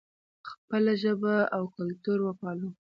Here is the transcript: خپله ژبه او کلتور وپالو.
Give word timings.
خپله 0.49 0.93
ژبه 1.01 1.35
او 1.55 1.63
کلتور 1.75 2.19
وپالو. 2.23 2.69